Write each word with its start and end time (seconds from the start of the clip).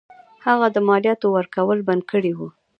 هغه 0.45 0.67
د 0.75 0.77
مالیاتو 0.87 1.27
ورکول 1.37 1.79
بند 1.87 2.03
کړي 2.11 2.31
وه. 2.37 2.49